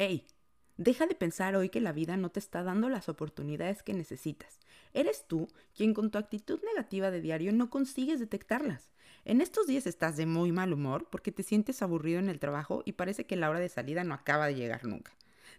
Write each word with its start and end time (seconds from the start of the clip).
¡Ey! 0.00 0.28
Deja 0.76 1.08
de 1.08 1.16
pensar 1.16 1.56
hoy 1.56 1.70
que 1.70 1.80
la 1.80 1.90
vida 1.90 2.16
no 2.16 2.30
te 2.30 2.38
está 2.38 2.62
dando 2.62 2.88
las 2.88 3.08
oportunidades 3.08 3.82
que 3.82 3.94
necesitas. 3.94 4.60
Eres 4.94 5.26
tú 5.26 5.48
quien 5.74 5.92
con 5.92 6.12
tu 6.12 6.18
actitud 6.18 6.60
negativa 6.62 7.10
de 7.10 7.20
diario 7.20 7.52
no 7.52 7.68
consigues 7.68 8.20
detectarlas. 8.20 8.92
En 9.24 9.40
estos 9.40 9.66
días 9.66 9.88
estás 9.88 10.16
de 10.16 10.24
muy 10.24 10.52
mal 10.52 10.72
humor 10.72 11.08
porque 11.10 11.32
te 11.32 11.42
sientes 11.42 11.82
aburrido 11.82 12.20
en 12.20 12.28
el 12.28 12.38
trabajo 12.38 12.84
y 12.84 12.92
parece 12.92 13.26
que 13.26 13.34
la 13.34 13.50
hora 13.50 13.58
de 13.58 13.68
salida 13.68 14.04
no 14.04 14.14
acaba 14.14 14.46
de 14.46 14.54
llegar 14.54 14.84
nunca. 14.84 15.10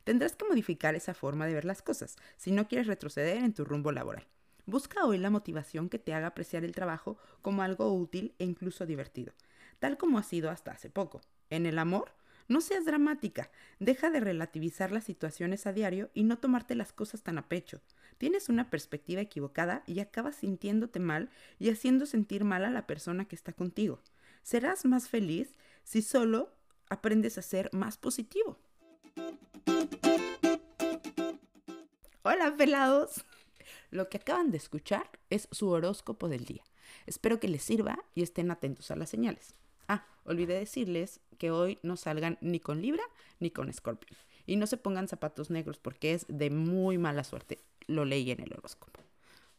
Tendrás 0.05 0.38
que 0.38 0.47
modificar 0.47 0.95
esa 0.95 1.13
forma 1.13 1.45
de 1.45 1.55
ver 1.55 1.65
las 1.65 1.81
cosas 1.81 2.15
si 2.37 2.51
no 2.51 2.69
quieres 2.69 2.87
retroceder 2.87 3.43
en 3.43 3.53
tu 3.53 3.65
rumbo 3.65 3.91
laboral. 3.91 4.25
Busca 4.65 5.03
hoy 5.03 5.17
la 5.17 5.29
motivación 5.29 5.89
que 5.89 5.99
te 5.99 6.13
haga 6.13 6.27
apreciar 6.27 6.63
el 6.63 6.73
trabajo 6.73 7.17
como 7.41 7.61
algo 7.61 7.93
útil 7.93 8.35
e 8.39 8.45
incluso 8.45 8.85
divertido, 8.85 9.33
tal 9.79 9.97
como 9.97 10.17
ha 10.17 10.23
sido 10.23 10.49
hasta 10.49 10.71
hace 10.71 10.89
poco. 10.89 11.19
En 11.49 11.65
el 11.65 11.77
amor, 11.77 12.13
no 12.50 12.61
seas 12.61 12.84
dramática, 12.84 13.52
deja 13.79 14.09
de 14.09 14.20
relativizar 14.20 14.91
las 14.91 15.04
situaciones 15.04 15.68
a 15.68 15.71
diario 15.71 16.09
y 16.16 16.23
no 16.23 16.39
tomarte 16.39 16.73
las 16.73 16.91
cosas 16.91 17.22
tan 17.22 17.38
a 17.38 17.48
pecho. 17.48 17.80
Tienes 18.17 18.49
una 18.49 18.72
perspectiva 18.72 19.22
equivocada 19.22 19.84
y 19.85 19.99
acabas 19.99 20.38
sintiéndote 20.38 20.99
mal 20.99 21.30
y 21.59 21.70
haciendo 21.70 22.08
sentir 22.08 22.44
mal 22.44 22.66
a 22.66 22.72
la 22.72 22.88
persona 22.88 23.25
que 23.25 23.35
está 23.35 23.53
contigo. 23.53 24.02
Serás 24.41 24.84
más 24.84 25.09
feliz 25.09 25.53
si 25.84 26.02
solo 26.02 26.52
aprendes 26.89 27.38
a 27.38 27.44
ser 27.44 27.70
más 27.72 27.98
positivo. 27.98 28.58
Hola 32.23 32.55
pelados. 32.58 33.25
Lo 33.91 34.09
que 34.09 34.17
acaban 34.17 34.50
de 34.50 34.58
escuchar 34.58 35.08
es 35.30 35.47
su 35.52 35.70
horóscopo 35.70 36.27
del 36.27 36.45
día. 36.45 36.63
Espero 37.05 37.39
que 37.39 37.47
les 37.47 37.61
sirva 37.61 38.00
y 38.16 38.23
estén 38.23 38.50
atentos 38.50 38.89
a 38.89 38.95
las 38.95 39.09
señales. 39.09 39.55
Olvidé 40.29 40.59
decirles 40.59 41.21
que 41.39 41.49
hoy 41.49 41.79
no 41.81 41.97
salgan 41.97 42.38
ni 42.39 42.59
con 42.59 42.83
Libra 42.83 43.01
ni 43.39 43.49
con 43.49 43.73
Scorpio. 43.73 44.15
Y 44.45 44.57
no 44.57 44.67
se 44.67 44.77
pongan 44.77 45.07
zapatos 45.07 45.49
negros 45.49 45.79
porque 45.79 46.13
es 46.13 46.27
de 46.29 46.52
muy 46.52 46.99
mala 46.99 47.23
suerte. 47.23 47.57
Lo 47.88 48.05
leí 48.05 48.30
en 48.30 48.41
el 48.41 48.53
horóscopo. 48.53 49.02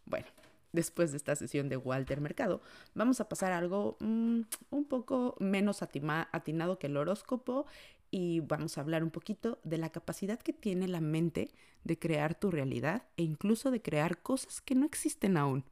Bueno, 0.07 0.27
después 0.73 1.11
de 1.11 1.17
esta 1.17 1.35
sesión 1.35 1.69
de 1.69 1.77
Walter 1.77 2.21
Mercado, 2.21 2.63
vamos 2.95 3.21
a 3.21 3.29
pasar 3.29 3.51
a 3.51 3.59
algo 3.59 3.97
mm, 3.99 4.43
un 4.71 4.85
poco 4.85 5.37
menos 5.41 5.83
atinado 5.83 6.79
que 6.79 6.87
el 6.87 6.97
horóscopo 6.97 7.67
y 8.13 8.39
vamos 8.39 8.79
a 8.79 8.83
hablar 8.83 9.03
un 9.03 9.11
poquito 9.11 9.59
de 9.65 9.79
la 9.79 9.91
capacidad 9.91 10.39
que 10.39 10.53
tiene 10.53 10.87
la 10.87 11.01
mente 11.01 11.51
de 11.83 11.99
crear 11.99 12.37
tu 12.37 12.53
realidad 12.53 13.03
e 13.17 13.25
incluso 13.25 13.73
de 13.73 13.83
crear 13.83 14.23
cosas 14.23 14.61
que 14.61 14.77
no 14.77 14.87
existen 14.87 15.37
aún. 15.37 15.65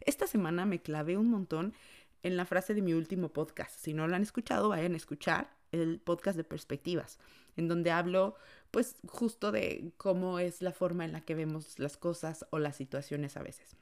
Esta 0.00 0.26
semana 0.26 0.64
me 0.64 0.80
clavé 0.80 1.18
un 1.18 1.28
montón 1.28 1.74
en 2.22 2.36
la 2.36 2.46
frase 2.46 2.74
de 2.74 2.82
mi 2.82 2.94
último 2.94 3.32
podcast. 3.32 3.78
Si 3.78 3.94
no 3.94 4.06
lo 4.06 4.16
han 4.16 4.22
escuchado, 4.22 4.68
vayan 4.68 4.94
a 4.94 4.96
escuchar 4.96 5.50
el 5.72 6.00
podcast 6.00 6.36
de 6.36 6.44
perspectivas, 6.44 7.18
en 7.56 7.68
donde 7.68 7.90
hablo 7.90 8.36
pues 8.70 8.96
justo 9.06 9.52
de 9.52 9.92
cómo 9.96 10.38
es 10.38 10.62
la 10.62 10.72
forma 10.72 11.04
en 11.04 11.12
la 11.12 11.20
que 11.22 11.34
vemos 11.34 11.78
las 11.78 11.96
cosas 11.96 12.46
o 12.50 12.58
las 12.58 12.76
situaciones 12.76 13.36
a 13.36 13.42
veces. 13.42 13.76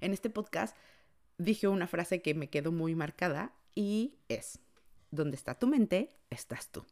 En 0.00 0.12
este 0.12 0.30
podcast 0.30 0.76
dije 1.38 1.68
una 1.68 1.86
frase 1.86 2.20
que 2.22 2.34
me 2.34 2.50
quedó 2.50 2.72
muy 2.72 2.94
marcada 2.94 3.52
y 3.74 4.16
es, 4.28 4.58
donde 5.10 5.36
está 5.36 5.58
tu 5.58 5.66
mente, 5.66 6.10
estás 6.30 6.70
tú. 6.70 6.84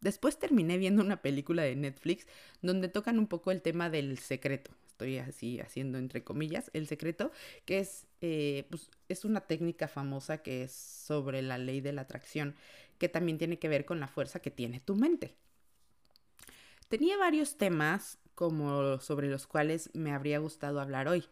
Después 0.00 0.38
terminé 0.38 0.78
viendo 0.78 1.02
una 1.02 1.20
película 1.20 1.62
de 1.62 1.76
Netflix 1.76 2.26
donde 2.62 2.88
tocan 2.88 3.18
un 3.18 3.26
poco 3.26 3.50
el 3.50 3.60
tema 3.60 3.90
del 3.90 4.18
secreto 4.18 4.72
estoy 5.00 5.18
así 5.18 5.60
haciendo 5.60 5.96
entre 5.96 6.22
comillas, 6.22 6.70
el 6.74 6.86
secreto, 6.86 7.32
que 7.64 7.78
es, 7.78 8.06
eh, 8.20 8.66
pues, 8.68 8.90
es 9.08 9.24
una 9.24 9.40
técnica 9.40 9.88
famosa 9.88 10.38
que 10.38 10.64
es 10.64 10.72
sobre 10.72 11.40
la 11.40 11.56
ley 11.56 11.80
de 11.80 11.92
la 11.92 12.02
atracción, 12.02 12.54
que 12.98 13.08
también 13.08 13.38
tiene 13.38 13.58
que 13.58 13.68
ver 13.68 13.86
con 13.86 13.98
la 13.98 14.08
fuerza 14.08 14.40
que 14.40 14.50
tiene 14.50 14.80
tu 14.80 14.96
mente. 14.96 15.34
Tenía 16.88 17.16
varios 17.16 17.56
temas 17.56 18.18
como 18.34 19.00
sobre 19.00 19.28
los 19.28 19.46
cuales 19.46 19.88
me 19.94 20.12
habría 20.12 20.38
gustado 20.38 20.80
hablar 20.80 21.08
hoy. 21.08 21.24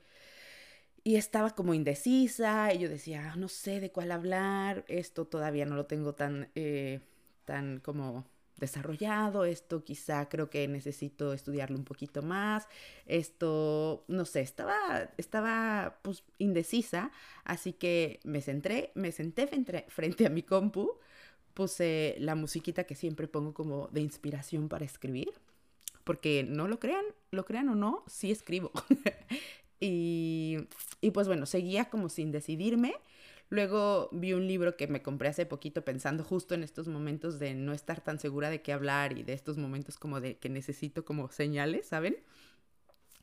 Y 1.04 1.16
estaba 1.16 1.50
como 1.50 1.74
indecisa 1.74 2.72
y 2.72 2.78
yo 2.78 2.88
decía, 2.88 3.32
ah, 3.32 3.36
no 3.36 3.48
sé 3.48 3.80
de 3.80 3.90
cuál 3.90 4.12
hablar, 4.12 4.84
esto 4.88 5.26
todavía 5.26 5.66
no 5.66 5.76
lo 5.76 5.84
tengo 5.84 6.14
tan, 6.14 6.50
eh, 6.54 7.00
tan 7.44 7.80
como 7.80 8.24
desarrollado, 8.58 9.44
esto 9.44 9.84
quizá 9.84 10.28
creo 10.28 10.50
que 10.50 10.66
necesito 10.68 11.32
estudiarlo 11.32 11.76
un 11.76 11.84
poquito 11.84 12.22
más, 12.22 12.66
esto, 13.06 14.04
no 14.08 14.24
sé, 14.24 14.40
estaba, 14.40 15.10
estaba 15.16 15.98
pues 16.02 16.24
indecisa, 16.38 17.10
así 17.44 17.72
que 17.72 18.20
me 18.24 18.40
centré, 18.40 18.90
me 18.94 19.12
senté 19.12 19.48
frente, 19.88 20.26
a 20.26 20.30
mi 20.30 20.42
compu, 20.42 20.98
puse 21.54 22.16
la 22.18 22.34
musiquita 22.34 22.84
que 22.84 22.94
siempre 22.94 23.28
pongo 23.28 23.54
como 23.54 23.88
de 23.88 24.00
inspiración 24.00 24.68
para 24.68 24.84
escribir, 24.84 25.32
porque 26.04 26.44
no 26.48 26.68
lo 26.68 26.78
crean, 26.78 27.04
lo 27.30 27.44
crean 27.44 27.68
o 27.68 27.74
no, 27.74 28.04
sí 28.06 28.30
escribo. 28.30 28.72
y, 29.80 30.56
y 31.00 31.10
pues 31.10 31.26
bueno, 31.26 31.46
seguía 31.46 31.86
como 31.86 32.08
sin 32.08 32.32
decidirme. 32.32 32.94
Luego 33.50 34.10
vi 34.12 34.34
un 34.34 34.46
libro 34.46 34.76
que 34.76 34.88
me 34.88 35.02
compré 35.02 35.28
hace 35.28 35.46
poquito 35.46 35.84
pensando 35.84 36.22
justo 36.22 36.54
en 36.54 36.62
estos 36.62 36.86
momentos 36.86 37.38
de 37.38 37.54
no 37.54 37.72
estar 37.72 38.02
tan 38.02 38.18
segura 38.18 38.50
de 38.50 38.60
qué 38.60 38.72
hablar 38.72 39.16
y 39.16 39.22
de 39.22 39.32
estos 39.32 39.56
momentos 39.56 39.96
como 39.96 40.20
de 40.20 40.36
que 40.36 40.50
necesito 40.50 41.04
como 41.04 41.30
señales, 41.30 41.86
¿saben? 41.86 42.18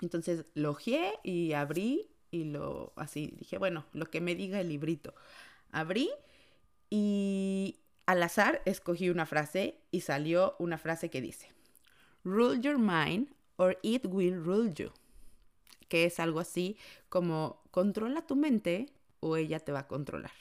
Entonces 0.01 0.45
lo 0.55 0.71
ojeé 0.71 1.13
y 1.23 1.53
abrí 1.53 2.09
y 2.31 2.45
lo 2.45 2.91
así 2.95 3.33
dije, 3.37 3.57
bueno, 3.57 3.85
lo 3.93 4.09
que 4.09 4.19
me 4.19 4.35
diga 4.35 4.59
el 4.59 4.69
librito. 4.69 5.13
Abrí 5.71 6.09
y 6.89 7.77
al 8.07 8.23
azar 8.23 8.61
escogí 8.65 9.09
una 9.09 9.25
frase 9.25 9.79
y 9.91 10.01
salió 10.01 10.55
una 10.59 10.77
frase 10.77 11.09
que 11.09 11.21
dice, 11.21 11.49
Rule 12.23 12.59
your 12.59 12.79
mind 12.79 13.29
or 13.57 13.77
it 13.83 14.05
will 14.07 14.43
rule 14.43 14.73
you. 14.73 14.89
Que 15.87 16.05
es 16.05 16.19
algo 16.19 16.39
así 16.39 16.77
como 17.09 17.61
controla 17.69 18.25
tu 18.25 18.35
mente 18.35 18.94
o 19.25 19.37
ella 19.37 19.59
te 19.59 19.71
va 19.71 19.79
a 19.79 19.87
controlar. 19.87 20.31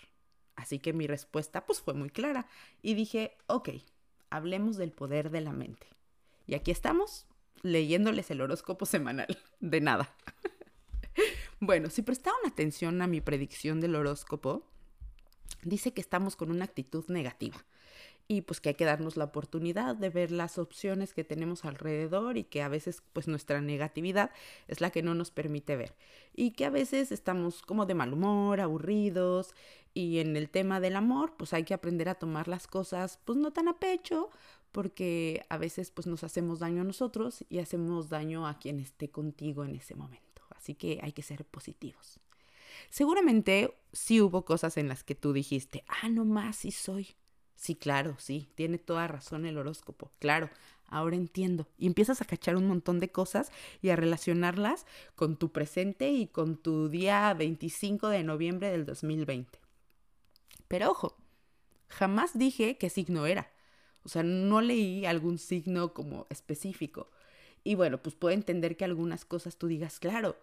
Así 0.56 0.78
que 0.78 0.93
mi 0.93 1.06
respuesta 1.06 1.65
pues 1.65 1.81
fue 1.81 1.95
muy 1.95 2.11
clara 2.11 2.47
y 2.83 2.93
dije, 2.95 3.37
ok, 3.47 3.71
hablemos 4.28 4.77
del 4.77 4.93
poder 4.93 5.31
de 5.31 5.41
la 5.41 5.53
mente. 5.53 5.87
Y 6.47 6.55
aquí 6.55 6.71
estamos 6.71 7.27
leyéndoles 7.62 8.31
el 8.31 8.43
horóscopo 8.43 8.84
semanal. 8.84 9.39
De 9.61 9.81
nada. 9.81 10.15
bueno, 11.61 11.89
si 11.89 12.03
prestaron 12.03 12.41
atención 12.47 13.00
a 13.00 13.06
mi 13.06 13.22
predicción 13.22 13.81
del 13.81 13.97
horóscopo, 13.97 14.69
dice 15.62 15.95
que 15.95 16.03
estamos 16.03 16.37
con 16.37 16.51
una 16.51 16.66
actitud 16.66 17.06
negativa 17.09 17.65
y 18.27 18.43
pues 18.43 18.61
que 18.61 18.71
hay 18.71 18.75
que 18.75 18.85
darnos 18.85 19.17
la 19.17 19.25
oportunidad 19.25 19.97
de 19.97 20.09
ver 20.09 20.31
las 20.31 20.59
opciones 20.59 21.12
que 21.12 21.25
tenemos 21.25 21.65
alrededor 21.65 22.37
y 22.37 22.45
que 22.45 22.62
a 22.62 22.69
veces 22.69 23.03
pues 23.12 23.29
nuestra 23.29 23.61
negatividad 23.61 24.31
es 24.67 24.81
la 24.81 24.91
que 24.91 25.03
no 25.03 25.15
nos 25.15 25.31
permite 25.31 25.77
ver 25.77 25.95
y 26.34 26.53
que 26.53 26.65
a 26.65 26.71
veces 26.71 27.13
estamos 27.13 27.63
como 27.63 27.87
de 27.87 27.95
mal 27.95 28.13
humor, 28.13 28.61
aburridos 28.61 29.55
y 29.93 30.19
en 30.19 30.37
el 30.37 30.49
tema 30.49 30.81
del 30.81 30.97
amor 30.97 31.34
pues 31.37 31.53
hay 31.53 31.65
que 31.65 31.75
aprender 31.75 32.09
a 32.09 32.15
tomar 32.15 32.49
las 32.49 32.67
cosas 32.67 33.21
pues 33.25 33.39
no 33.39 33.53
tan 33.53 33.69
a 33.69 33.79
pecho 33.79 34.31
porque 34.73 35.45
a 35.51 35.57
veces 35.57 35.91
pues 35.91 36.07
nos 36.07 36.25
hacemos 36.25 36.59
daño 36.59 36.81
a 36.81 36.84
nosotros 36.84 37.45
y 37.49 37.59
hacemos 37.61 38.09
daño 38.09 38.47
a 38.47 38.59
quien 38.59 38.81
esté 38.81 39.09
contigo 39.09 39.65
en 39.65 39.77
ese 39.77 39.95
momento. 39.95 40.43
Así 40.51 40.75
que 40.75 40.99
hay 41.01 41.13
que 41.13 41.23
ser 41.23 41.45
positivos. 41.45 42.19
Seguramente 42.91 43.79
sí 43.93 44.21
hubo 44.21 44.45
cosas 44.45 44.77
en 44.77 44.89
las 44.89 45.05
que 45.05 45.15
tú 45.15 45.33
dijiste, 45.33 45.84
ah, 46.03 46.09
no 46.09 46.25
más, 46.25 46.57
sí 46.57 46.73
soy 46.73 47.15
Sí, 47.56 47.75
claro, 47.75 48.16
sí, 48.19 48.48
tiene 48.54 48.78
toda 48.78 49.09
razón 49.09 49.47
el 49.47 49.56
horóscopo. 49.59 50.10
Claro, 50.19 50.50
ahora 50.87 51.16
entiendo. 51.16 51.66
Y 51.78 51.87
empiezas 51.87 52.20
a 52.20 52.25
cachar 52.25 52.56
un 52.56 52.66
montón 52.66 53.00
de 53.00 53.10
cosas 53.10 53.53
y 53.81 53.91
a 53.91 53.97
relacionarlas 53.97 54.87
con 55.15 55.37
tu 55.37 55.50
presente 55.53 56.10
y 56.10 56.26
con 56.26 56.56
tu 56.56 56.88
día 56.88 57.32
25 57.34 58.09
de 58.09 58.22
noviembre 58.25 58.70
del 58.70 58.84
2020. 58.87 59.59
Pero 60.69 60.91
ojo, 60.91 61.16
jamás 61.88 62.38
dije 62.38 62.78
qué 62.78 62.91
signo 62.91 63.26
era. 63.26 63.50
O 64.04 64.09
sea, 64.10 64.22
no 64.22 64.60
leí 64.60 65.06
algún 65.06 65.38
signo 65.38 65.94
como 65.94 66.26
específico. 66.31 67.10
Y 67.65 67.74
bueno, 67.77 68.03
pues 68.03 68.15
puedo 68.16 68.34
entender 68.34 68.77
que 68.77 68.84
algunas 68.84 69.24
cosas 69.24 69.57
tú 69.57 69.68
digas, 69.68 70.00
claro, 70.00 70.36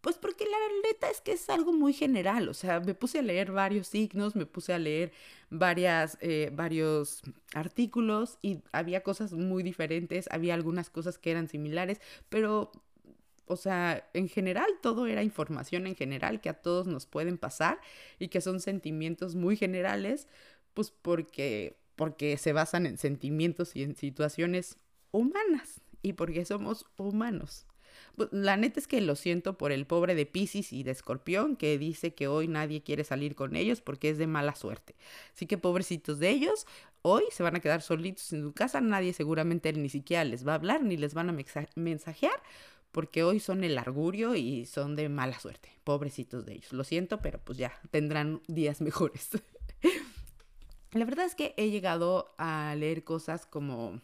pues 0.00 0.16
porque 0.16 0.44
la 0.44 0.88
neta 0.88 1.10
es 1.10 1.20
que 1.20 1.32
es 1.32 1.50
algo 1.50 1.72
muy 1.72 1.92
general, 1.92 2.48
o 2.48 2.54
sea, 2.54 2.80
me 2.80 2.94
puse 2.94 3.18
a 3.18 3.22
leer 3.22 3.50
varios 3.50 3.88
signos, 3.88 4.36
me 4.36 4.46
puse 4.46 4.72
a 4.72 4.78
leer 4.78 5.12
varias, 5.50 6.18
eh, 6.20 6.50
varios 6.52 7.22
artículos 7.54 8.38
y 8.40 8.62
había 8.72 9.02
cosas 9.02 9.32
muy 9.32 9.62
diferentes, 9.62 10.28
había 10.30 10.54
algunas 10.54 10.88
cosas 10.90 11.18
que 11.18 11.32
eran 11.32 11.48
similares, 11.48 12.00
pero, 12.28 12.70
o 13.46 13.56
sea, 13.56 14.08
en 14.14 14.28
general 14.28 14.68
todo 14.82 15.06
era 15.06 15.22
información 15.24 15.86
en 15.86 15.96
general 15.96 16.40
que 16.40 16.50
a 16.50 16.60
todos 16.60 16.86
nos 16.86 17.06
pueden 17.06 17.36
pasar 17.36 17.80
y 18.20 18.28
que 18.28 18.40
son 18.40 18.60
sentimientos 18.60 19.34
muy 19.34 19.56
generales, 19.56 20.28
pues 20.74 20.92
porque, 20.92 21.76
porque 21.96 22.36
se 22.36 22.52
basan 22.52 22.86
en 22.86 22.98
sentimientos 22.98 23.74
y 23.74 23.82
en 23.82 23.96
situaciones 23.96 24.78
humanas 25.10 25.80
y 26.02 26.12
porque 26.12 26.44
somos 26.44 26.86
humanos. 26.96 27.66
La 28.30 28.56
neta 28.56 28.80
es 28.80 28.88
que 28.88 29.00
lo 29.00 29.16
siento 29.16 29.56
por 29.56 29.72
el 29.72 29.86
pobre 29.86 30.14
de 30.14 30.26
Pisces 30.26 30.72
y 30.72 30.82
de 30.82 30.90
Escorpión 30.90 31.56
que 31.56 31.78
dice 31.78 32.14
que 32.14 32.28
hoy 32.28 32.48
nadie 32.48 32.82
quiere 32.82 33.04
salir 33.04 33.34
con 33.34 33.56
ellos 33.56 33.80
porque 33.80 34.10
es 34.10 34.18
de 34.18 34.26
mala 34.26 34.54
suerte. 34.54 34.94
Así 35.34 35.46
que 35.46 35.58
pobrecitos 35.58 36.18
de 36.18 36.30
ellos, 36.30 36.66
hoy 37.02 37.22
se 37.30 37.42
van 37.42 37.56
a 37.56 37.60
quedar 37.60 37.82
solitos 37.82 38.32
en 38.32 38.42
su 38.42 38.52
casa, 38.52 38.80
nadie 38.80 39.12
seguramente 39.12 39.72
ni 39.72 39.88
siquiera 39.88 40.24
les 40.24 40.46
va 40.46 40.52
a 40.52 40.56
hablar 40.56 40.82
ni 40.82 40.96
les 40.96 41.14
van 41.14 41.30
a 41.30 41.36
mensajear 41.76 42.42
porque 42.92 43.22
hoy 43.22 43.40
son 43.40 43.64
el 43.64 43.78
argurio 43.78 44.34
y 44.34 44.66
son 44.66 44.96
de 44.96 45.08
mala 45.08 45.38
suerte. 45.38 45.70
Pobrecitos 45.84 46.46
de 46.46 46.54
ellos. 46.54 46.72
Lo 46.72 46.84
siento, 46.84 47.20
pero 47.20 47.38
pues 47.38 47.58
ya 47.58 47.78
tendrán 47.90 48.42
días 48.48 48.80
mejores. 48.80 49.28
La 50.92 51.04
verdad 51.04 51.26
es 51.26 51.34
que 51.34 51.54
he 51.56 51.70
llegado 51.70 52.34
a 52.38 52.74
leer 52.76 53.04
cosas 53.04 53.44
como 53.44 54.00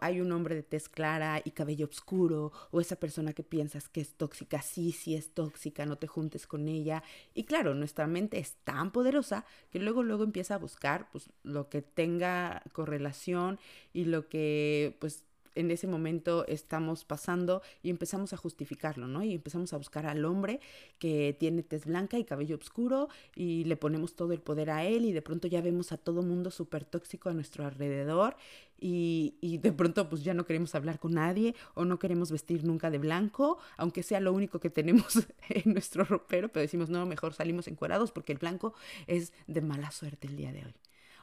hay 0.00 0.20
un 0.20 0.32
hombre 0.32 0.54
de 0.54 0.62
tez 0.62 0.88
clara 0.88 1.40
y 1.44 1.50
cabello 1.50 1.86
oscuro, 1.86 2.52
o 2.70 2.80
esa 2.80 2.96
persona 2.96 3.32
que 3.32 3.42
piensas 3.42 3.88
que 3.88 4.00
es 4.00 4.14
tóxica, 4.14 4.62
sí, 4.62 4.92
sí 4.92 5.14
es 5.14 5.34
tóxica, 5.34 5.86
no 5.86 5.96
te 5.96 6.06
juntes 6.06 6.46
con 6.46 6.68
ella. 6.68 7.02
Y 7.34 7.44
claro, 7.44 7.74
nuestra 7.74 8.06
mente 8.06 8.38
es 8.38 8.56
tan 8.64 8.90
poderosa 8.92 9.44
que 9.70 9.78
luego, 9.78 10.02
luego 10.02 10.24
empieza 10.24 10.54
a 10.54 10.58
buscar 10.58 11.08
pues, 11.12 11.30
lo 11.42 11.68
que 11.68 11.82
tenga 11.82 12.62
correlación 12.72 13.58
y 13.92 14.04
lo 14.04 14.28
que 14.28 14.96
pues 15.00 15.24
en 15.54 15.70
ese 15.70 15.86
momento 15.86 16.46
estamos 16.46 17.04
pasando 17.04 17.62
y 17.82 17.90
empezamos 17.90 18.32
a 18.32 18.36
justificarlo, 18.36 19.06
¿no? 19.06 19.22
Y 19.22 19.34
empezamos 19.34 19.72
a 19.72 19.76
buscar 19.76 20.06
al 20.06 20.24
hombre 20.24 20.60
que 20.98 21.36
tiene 21.38 21.62
tez 21.62 21.86
blanca 21.86 22.18
y 22.18 22.24
cabello 22.24 22.56
oscuro 22.56 23.08
y 23.34 23.64
le 23.64 23.76
ponemos 23.76 24.14
todo 24.14 24.32
el 24.32 24.40
poder 24.40 24.70
a 24.70 24.84
él 24.84 25.04
y 25.04 25.12
de 25.12 25.22
pronto 25.22 25.48
ya 25.48 25.60
vemos 25.60 25.92
a 25.92 25.96
todo 25.96 26.22
mundo 26.22 26.50
súper 26.50 26.84
tóxico 26.84 27.28
a 27.28 27.32
nuestro 27.32 27.64
alrededor 27.64 28.36
y, 28.78 29.34
y, 29.42 29.58
de 29.58 29.72
pronto 29.72 30.08
pues 30.08 30.24
ya 30.24 30.32
no 30.32 30.46
queremos 30.46 30.74
hablar 30.74 30.98
con 30.98 31.12
nadie 31.12 31.54
o 31.74 31.84
no 31.84 31.98
queremos 31.98 32.32
vestir 32.32 32.64
nunca 32.64 32.90
de 32.90 32.96
blanco, 32.96 33.58
aunque 33.76 34.02
sea 34.02 34.20
lo 34.20 34.32
único 34.32 34.58
que 34.58 34.70
tenemos 34.70 35.26
en 35.50 35.74
nuestro 35.74 36.04
ropero, 36.04 36.48
pero 36.48 36.62
decimos 36.62 36.88
no, 36.88 37.04
mejor 37.04 37.34
salimos 37.34 37.68
encuerados 37.68 38.10
porque 38.10 38.32
el 38.32 38.38
blanco 38.38 38.72
es 39.06 39.34
de 39.46 39.60
mala 39.60 39.90
suerte 39.90 40.28
el 40.28 40.36
día 40.36 40.52
de 40.52 40.64
hoy. 40.64 40.74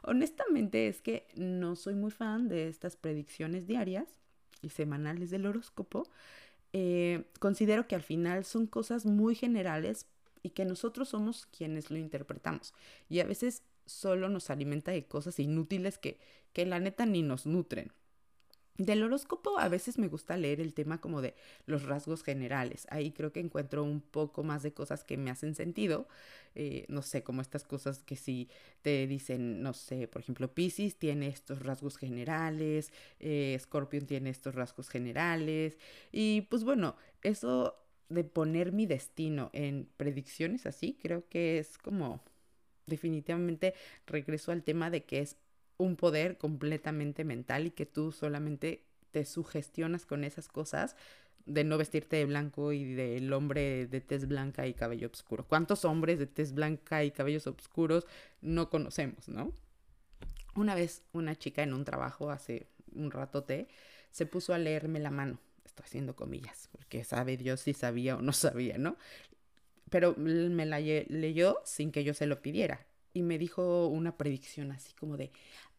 Honestamente 0.07 0.87
es 0.87 1.01
que 1.01 1.27
no 1.35 1.75
soy 1.75 1.93
muy 1.93 2.11
fan 2.11 2.47
de 2.47 2.69
estas 2.69 2.95
predicciones 2.95 3.67
diarias 3.67 4.07
y 4.61 4.69
semanales 4.69 5.31
del 5.31 5.45
horóscopo. 5.45 6.07
Eh, 6.71 7.25
considero 7.39 7.89
que 7.89 7.95
al 7.95 8.03
final 8.03 8.45
son 8.45 8.67
cosas 8.67 9.05
muy 9.05 9.35
generales 9.35 10.07
y 10.43 10.51
que 10.51 10.63
nosotros 10.63 11.09
somos 11.09 11.45
quienes 11.47 11.91
lo 11.91 11.97
interpretamos. 11.97 12.73
Y 13.09 13.19
a 13.19 13.25
veces 13.25 13.63
solo 13.85 14.29
nos 14.29 14.49
alimenta 14.49 14.91
de 14.93 15.05
cosas 15.05 15.39
inútiles 15.39 15.97
que, 15.97 16.21
que 16.53 16.65
la 16.65 16.79
neta 16.79 17.05
ni 17.05 17.21
nos 17.21 17.45
nutren. 17.45 17.91
Del 18.77 19.01
horóscopo 19.01 19.57
a 19.57 19.69
veces 19.69 19.97
me 19.97 20.07
gusta 20.07 20.37
leer 20.37 20.61
el 20.61 20.73
tema 20.73 21.01
como 21.01 21.21
de 21.21 21.33
los 21.65 21.83
rasgos 21.83 22.21
generales. 22.21 22.85
Ahí 22.91 23.11
creo 23.11 23.33
que 23.33 23.39
encuentro 23.39 23.83
un 23.83 24.01
poco 24.01 24.43
más 24.43 24.61
de 24.61 24.71
cosas 24.71 25.03
que 25.03 25.17
me 25.17 25.31
hacen 25.31 25.55
sentido. 25.55 26.07
Eh, 26.53 26.85
no 26.87 27.01
sé, 27.01 27.23
como 27.23 27.41
estas 27.41 27.63
cosas 27.63 28.03
que 28.03 28.15
si 28.15 28.49
te 28.83 29.07
dicen, 29.07 29.63
no 29.63 29.73
sé, 29.73 30.07
por 30.07 30.21
ejemplo, 30.21 30.53
Pisces 30.53 30.95
tiene 30.95 31.27
estos 31.27 31.63
rasgos 31.63 31.97
generales, 31.97 32.91
eh, 33.19 33.57
Scorpion 33.59 34.05
tiene 34.05 34.29
estos 34.29 34.53
rasgos 34.53 34.89
generales. 34.89 35.79
Y 36.11 36.41
pues 36.41 36.63
bueno, 36.63 36.95
eso 37.23 37.75
de 38.09 38.23
poner 38.23 38.71
mi 38.73 38.85
destino 38.85 39.49
en 39.53 39.89
predicciones 39.97 40.67
así, 40.67 40.97
creo 41.01 41.27
que 41.29 41.57
es 41.57 41.79
como 41.79 42.21
definitivamente 42.85 43.73
regreso 44.05 44.51
al 44.51 44.63
tema 44.63 44.89
de 44.89 45.03
que 45.03 45.19
es 45.19 45.35
un 45.77 45.95
poder 45.95 46.37
completamente 46.37 47.23
mental 47.23 47.67
y 47.67 47.71
que 47.71 47.85
tú 47.85 48.11
solamente 48.11 48.83
te 49.11 49.25
sugestionas 49.25 50.05
con 50.05 50.23
esas 50.23 50.47
cosas 50.47 50.95
de 51.45 51.63
no 51.63 51.77
vestirte 51.77 52.17
de 52.17 52.25
blanco 52.25 52.73
y 52.73 52.93
del 52.93 53.31
hombre 53.31 53.87
de 53.87 54.01
tez 54.01 54.27
blanca 54.27 54.67
y 54.67 54.73
cabello 54.73 55.09
oscuro. 55.11 55.47
¿Cuántos 55.47 55.85
hombres 55.85 56.19
de 56.19 56.27
tez 56.27 56.53
blanca 56.53 57.03
y 57.03 57.11
cabellos 57.11 57.47
oscuros 57.47 58.05
no 58.41 58.69
conocemos, 58.69 59.29
no? 59.29 59.53
Una 60.55 60.75
vez 60.75 61.03
una 61.13 61.35
chica 61.35 61.63
en 61.63 61.73
un 61.73 61.85
trabajo 61.85 62.31
hace 62.31 62.67
un 62.93 63.11
ratote 63.11 63.67
se 64.11 64.25
puso 64.25 64.53
a 64.53 64.57
leerme 64.57 64.99
la 64.99 65.11
mano. 65.11 65.39
Estoy 65.63 65.85
haciendo 65.85 66.15
comillas, 66.15 66.69
porque 66.71 67.03
sabe 67.03 67.37
Dios 67.37 67.61
si 67.61 67.73
sabía 67.73 68.17
o 68.17 68.21
no 68.21 68.33
sabía, 68.33 68.77
¿no? 68.77 68.97
Pero 69.89 70.15
me 70.17 70.65
la 70.65 70.79
leyó 70.79 71.59
sin 71.63 71.91
que 71.91 72.03
yo 72.03 72.13
se 72.13 72.25
lo 72.25 72.41
pidiera 72.41 72.85
y 73.13 73.23
me 73.23 73.37
dijo 73.37 73.87
una 73.87 74.17
predicción 74.17 74.71
así 74.71 74.93
como 74.93 75.17
de, 75.17 75.31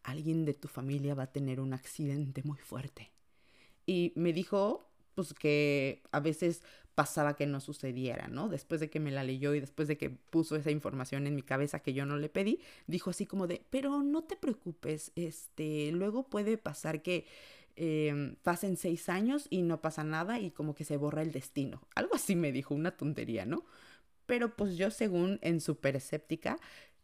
alguien 0.03 0.45
de 0.45 0.53
tu 0.53 0.67
familia 0.67 1.15
va 1.15 1.23
a 1.23 1.31
tener 1.31 1.59
un 1.59 1.73
accidente 1.73 2.43
muy 2.43 2.57
fuerte. 2.59 3.11
Y 3.85 4.13
me 4.15 4.33
dijo, 4.33 4.89
pues 5.15 5.33
que 5.33 6.03
a 6.11 6.19
veces 6.19 6.61
pasaba 6.99 7.37
que 7.37 7.45
no 7.45 7.61
sucediera, 7.61 8.27
¿no? 8.27 8.49
Después 8.49 8.81
de 8.81 8.89
que 8.89 8.99
me 8.99 9.09
la 9.09 9.23
leyó 9.23 9.53
y 9.53 9.61
después 9.61 9.87
de 9.87 9.97
que 9.97 10.09
puso 10.09 10.57
esa 10.57 10.69
información 10.69 11.27
en 11.27 11.35
mi 11.35 11.41
cabeza 11.41 11.79
que 11.79 11.93
yo 11.93 12.05
no 12.05 12.17
le 12.17 12.27
pedí, 12.27 12.59
dijo 12.87 13.09
así 13.09 13.25
como 13.25 13.47
de, 13.47 13.63
pero 13.69 14.03
no 14.03 14.25
te 14.25 14.35
preocupes, 14.35 15.13
este, 15.15 15.91
luego 15.93 16.23
puede 16.23 16.57
pasar 16.57 17.01
que 17.01 17.25
em, 17.77 18.35
pasen 18.43 18.75
seis 18.75 19.07
años 19.07 19.47
y 19.49 19.61
no 19.61 19.79
pasa 19.81 20.03
nada 20.03 20.41
y 20.41 20.51
como 20.51 20.75
que 20.75 20.83
se 20.83 20.97
borra 20.97 21.21
el 21.21 21.31
destino. 21.31 21.81
Algo 21.95 22.15
así 22.15 22.35
me 22.35 22.51
dijo, 22.51 22.75
una 22.75 22.91
tontería, 22.97 23.45
¿no? 23.45 23.63
Pero 24.25 24.55
pues 24.55 24.75
yo 24.77 24.91
según 24.91 25.39
en 25.41 25.61
súper 25.61 25.95
escéptica, 25.95 26.59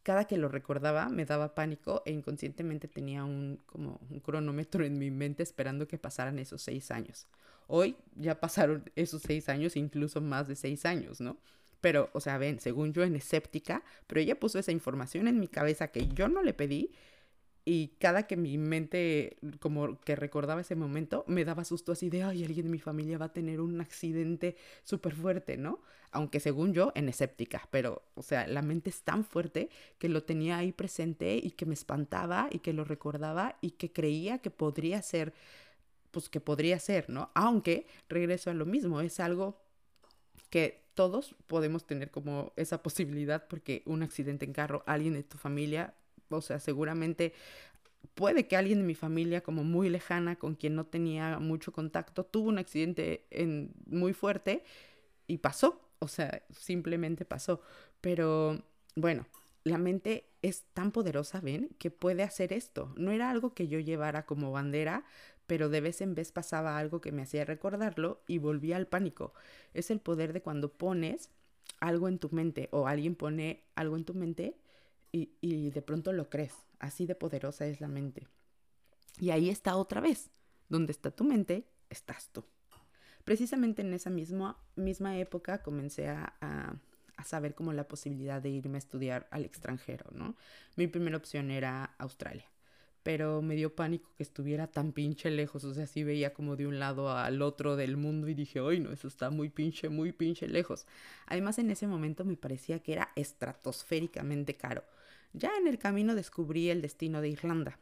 cada 0.06 0.26
que 0.26 0.38
lo 0.38 0.50
recordaba 0.50 1.10
me 1.10 1.26
daba 1.26 1.56
pánico 1.56 2.04
e 2.06 2.12
inconscientemente 2.12 2.88
tenía 2.88 3.26
un, 3.26 3.60
como 3.66 4.00
un 4.12 4.20
cronómetro 4.20 4.86
en 4.86 5.00
mi 5.00 5.10
mente 5.10 5.42
esperando 5.42 5.88
que 5.88 5.98
pasaran 5.98 6.38
esos 6.38 6.62
seis 6.62 6.92
años. 6.92 7.26
Hoy 7.66 7.96
ya 8.16 8.40
pasaron 8.40 8.88
esos 8.96 9.24
seis 9.24 9.50
años, 9.50 9.76
incluso 9.76 10.22
más 10.22 10.48
de 10.48 10.56
seis 10.56 10.86
años, 10.86 11.22
¿no? 11.22 11.38
Pero, 11.82 12.12
o 12.14 12.20
sea, 12.20 12.38
ven, 12.38 12.60
según 12.60 12.94
yo 12.94 13.04
en 13.04 13.16
escéptica, 13.16 13.84
pero 14.06 14.22
ella 14.22 14.40
puso 14.40 14.60
esa 14.60 14.72
información 14.72 15.28
en 15.28 15.40
mi 15.40 15.48
cabeza 15.48 15.88
que 15.88 16.08
yo 16.10 16.28
no 16.28 16.44
le 16.44 16.54
pedí 16.54 16.92
y 17.68 17.88
cada 18.00 18.28
que 18.28 18.38
mi 18.38 18.60
mente 18.60 19.38
como 19.60 20.00
que 20.02 20.16
recordaba 20.16 20.62
ese 20.62 20.76
momento, 20.76 21.26
me 21.28 21.44
daba 21.44 21.66
susto 21.66 21.92
así 21.92 22.12
de, 22.12 22.22
ay, 22.22 22.44
alguien 22.46 22.68
de 22.68 22.72
mi 22.72 22.80
familia 22.80 23.18
va 23.18 23.26
a 23.26 23.34
tener 23.34 23.60
un 23.60 23.82
accidente 23.82 24.56
súper 24.84 25.16
fuerte, 25.16 25.58
¿no? 25.58 25.80
Aunque 26.12 26.40
según 26.40 26.74
yo, 26.74 26.92
en 26.94 27.10
escéptica, 27.10 27.68
pero, 27.72 28.04
o 28.14 28.22
sea, 28.22 28.46
la 28.46 28.62
mente 28.62 28.92
es 28.92 29.02
tan 29.02 29.26
fuerte 29.26 29.70
que 29.98 30.10
lo 30.10 30.24
tenía 30.24 30.58
ahí 30.58 30.72
presente 30.72 31.38
y 31.42 31.52
que 31.52 31.66
me 31.66 31.74
espantaba 31.74 32.48
y 32.52 32.60
que 32.60 32.72
lo 32.72 32.84
recordaba 32.84 33.58
y 33.62 33.72
que 33.72 33.92
creía 33.92 34.38
que 34.38 34.52
podría 34.52 35.02
ser, 35.02 35.34
pues 36.12 36.30
que 36.30 36.40
podría 36.40 36.78
ser, 36.78 37.10
¿no? 37.10 37.32
Aunque, 37.34 37.88
regreso 38.08 38.52
a 38.52 38.54
lo 38.54 38.68
mismo, 38.68 39.02
es 39.02 39.20
algo 39.20 39.60
que 40.52 40.86
todos 40.94 41.36
podemos 41.48 41.86
tener 41.86 42.12
como 42.12 42.54
esa 42.56 42.84
posibilidad 42.84 43.48
porque 43.48 43.82
un 43.86 44.04
accidente 44.04 44.46
en 44.46 44.54
carro, 44.54 44.84
alguien 44.86 45.14
de 45.14 45.24
tu 45.24 45.38
familia 45.38 45.96
o 46.30 46.42
sea, 46.42 46.60
seguramente 46.60 47.34
puede 48.14 48.48
que 48.48 48.56
alguien 48.56 48.80
de 48.80 48.86
mi 48.86 48.96
familia 48.96 49.42
como 49.42 49.64
muy 49.64 49.90
lejana, 49.90 50.38
con 50.38 50.56
quien 50.56 50.76
no 50.76 50.86
tenía 50.86 51.40
mucho 51.40 51.72
contacto, 51.72 52.26
tuvo 52.26 52.50
un 52.50 52.58
accidente 52.58 53.26
en, 53.32 53.74
muy 53.86 54.14
fuerte 54.14 54.64
y 55.28 55.40
pasó, 55.40 55.82
o 56.00 56.08
sea, 56.08 56.44
simplemente 56.52 57.26
pasó. 57.26 57.62
Pero 58.02 58.64
bueno, 58.96 59.26
la 59.64 59.78
mente 59.78 60.30
es 60.42 60.64
tan 60.74 60.92
poderosa, 60.92 61.42
ven, 61.42 61.70
que 61.80 61.90
puede 61.92 62.24
hacer 62.24 62.54
esto. 62.54 62.94
No 62.98 63.12
era 63.12 63.30
algo 63.32 63.54
que 63.54 63.68
yo 63.68 63.80
llevara 63.80 64.26
como 64.26 64.52
bandera, 64.52 65.04
pero 65.48 65.70
de 65.70 65.82
vez 65.82 66.02
en 66.02 66.16
vez 66.16 66.32
pasaba 66.32 66.78
algo 66.78 67.02
que 67.02 67.12
me 67.12 67.24
hacía 67.24 67.46
recordarlo 67.46 68.22
y 68.28 68.38
volvía 68.38 68.78
al 68.78 68.88
pánico. 68.88 69.34
Es 69.74 69.92
el 69.92 70.00
poder 70.00 70.34
de 70.34 70.42
cuando 70.42 70.72
pones 70.72 71.30
algo 71.80 72.08
en 72.08 72.20
tu 72.20 72.30
mente 72.30 72.70
o 72.72 72.88
alguien 72.88 73.16
pone 73.16 73.64
algo 73.76 73.98
en 73.98 74.06
tu 74.06 74.14
mente 74.14 74.56
y, 75.12 75.70
de 75.70 75.82
pronto 75.82 76.12
lo 76.14 76.30
crees. 76.30 76.54
Así 76.80 77.06
de 77.06 77.16
poderosa 77.16 77.66
es 77.66 77.82
la 77.82 77.88
mente. 77.88 78.28
Y 79.20 79.30
ahí 79.30 79.50
está 79.50 79.76
otra 79.78 80.02
vez. 80.02 80.30
Donde 80.68 80.92
está 80.92 81.12
tu 81.12 81.24
mente, 81.24 81.68
estás 81.90 82.30
tú. 82.30 82.44
Precisamente 83.24 83.82
en 83.82 83.94
esa 83.94 84.10
misma, 84.10 84.58
misma 84.76 85.18
época 85.18 85.64
comencé 85.64 86.10
a, 86.10 86.36
a, 86.42 87.24
saber 87.24 87.56
como 87.56 87.74
la 87.74 87.88
posibilidad 87.88 88.42
de 88.42 88.50
irme 88.50 88.78
a 88.78 88.80
estudiar 88.80 89.28
al 89.32 89.46
extranjero, 89.46 90.06
¿no? 90.12 90.36
Mi 90.76 90.88
primera 90.88 91.18
opción 91.18 91.50
era 91.50 91.96
Australia, 91.98 92.46
pero 93.06 93.44
me 93.44 93.56
dio 93.56 93.76
pánico 93.76 94.10
que 94.18 94.24
estuviera 94.24 94.66
tan 94.66 94.92
pinche 94.92 95.30
lejos, 95.30 95.64
o 95.64 95.76
sea, 95.76 95.86
sí 95.86 96.04
veía 96.04 96.34
como 96.34 96.56
de 96.56 96.66
un 96.66 96.80
lado 96.80 97.12
al 97.12 97.44
otro 97.44 97.76
del 97.76 97.98
mundo 97.98 98.28
y 98.30 98.34
dije, 98.34 98.62
ay 98.68 98.80
no, 98.80 98.92
eso 98.92 99.08
está 99.08 99.30
muy 99.30 99.50
pinche, 99.50 99.90
muy 99.90 100.12
pinche 100.12 100.48
lejos. 100.48 100.88
Además 101.28 101.60
en 101.60 101.70
ese 101.70 101.86
momento 101.86 102.26
me 102.26 102.36
parecía 102.36 102.80
que 102.80 102.94
era 102.94 103.12
estratosféricamente 103.16 104.56
caro. 104.56 104.84
Ya 105.34 105.52
en 105.56 105.68
el 105.68 105.78
camino 105.78 106.16
descubrí 106.16 106.72
el 106.72 106.82
destino 106.82 107.22
de 107.22 107.30
Irlanda, 107.30 107.78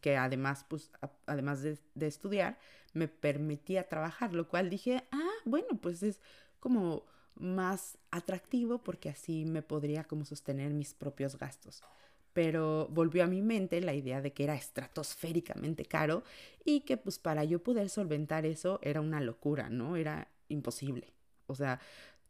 que 0.00 0.16
además, 0.16 0.64
pues, 0.66 0.90
además 1.26 1.60
de, 1.60 1.78
estudiar, 2.00 2.58
me 2.94 3.06
permitía 3.06 3.86
trabajar, 3.86 4.32
lo 4.32 4.48
cual 4.48 4.70
dije, 4.70 5.04
ah, 5.12 5.32
bueno, 5.44 5.76
pues 5.78 6.02
es 6.02 6.22
como 6.58 7.04
más 7.34 7.98
atractivo 8.10 8.78
porque 8.78 9.10
así 9.10 9.44
me 9.44 9.60
podría 9.60 10.04
como 10.04 10.24
sostener 10.24 10.72
mis 10.72 10.94
propios 10.94 11.36
gastos. 11.36 11.82
Pero 12.34 12.88
volvió 12.90 13.24
a 13.24 13.26
mi 13.28 13.42
mente 13.42 13.80
la 13.80 13.94
idea 13.94 14.20
de 14.20 14.32
que 14.34 14.44
era 14.44 14.54
estratosféricamente 14.54 15.86
caro 15.86 16.24
y 16.64 16.80
que 16.80 16.96
pues 16.98 17.18
para 17.18 17.44
yo 17.44 17.62
poder 17.62 17.88
solventar 17.88 18.44
eso 18.44 18.80
era 18.82 19.00
una 19.00 19.20
locura, 19.20 19.70
¿no? 19.70 19.96
Era 19.96 20.28
imposible. 20.48 21.14
O 21.46 21.54
sea, 21.54 21.80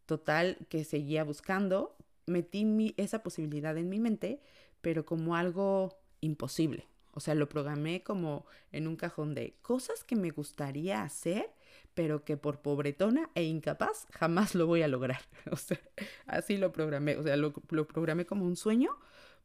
total 0.07 0.59
que 0.69 0.85
seguía 0.85 1.25
buscando, 1.25 1.97
metí 2.27 2.65
mi, 2.65 2.95
esa 2.97 3.23
posibilidad 3.23 3.77
en 3.79 3.89
mi 3.89 3.99
mente, 4.01 4.41
pero 4.81 5.05
como 5.05 5.37
algo 5.37 5.99
imposible. 6.21 6.87
O 7.13 7.21
sea, 7.21 7.35
lo 7.35 7.49
programé 7.49 8.03
como 8.03 8.45
en 8.73 8.89
un 8.89 8.97
cajón 8.97 9.35
de 9.35 9.55
cosas 9.63 10.03
que 10.05 10.17
me 10.17 10.31
gustaría 10.31 11.03
hacer, 11.03 11.49
pero 11.95 12.25
que 12.25 12.37
por 12.37 12.61
pobretona 12.61 13.31
e 13.37 13.45
incapaz 13.45 14.07
jamás 14.11 14.55
lo 14.55 14.67
voy 14.67 14.83
a 14.83 14.89
lograr. 14.89 15.21
O 15.51 15.57
sea, 15.57 15.81
así 16.27 16.57
lo 16.57 16.73
programé. 16.73 17.17
O 17.17 17.23
sea, 17.23 17.37
lo, 17.37 17.53
lo 17.71 17.87
programé 17.87 18.27
como 18.27 18.45
un 18.45 18.57
sueño, 18.57 18.91